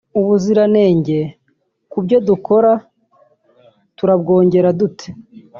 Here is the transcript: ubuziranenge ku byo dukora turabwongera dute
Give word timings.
ubuziranenge 0.19 1.19
ku 1.91 1.97
byo 2.05 2.17
dukora 2.27 2.71
turabwongera 3.97 4.69
dute 4.79 5.07